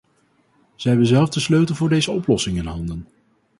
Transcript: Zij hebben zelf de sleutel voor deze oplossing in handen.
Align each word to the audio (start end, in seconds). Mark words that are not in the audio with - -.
Zij 0.75 0.91
hebben 0.91 1.09
zelf 1.09 1.29
de 1.29 1.39
sleutel 1.39 1.75
voor 1.75 1.89
deze 1.89 2.11
oplossing 2.11 2.57
in 2.57 2.65
handen. 2.65 3.07